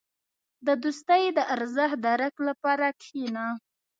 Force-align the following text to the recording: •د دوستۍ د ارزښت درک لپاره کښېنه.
•د 0.65 0.67
دوستۍ 0.83 1.23
د 1.37 1.39
ارزښت 1.53 1.97
درک 2.07 2.35
لپاره 2.47 2.87
کښېنه. 3.01 3.45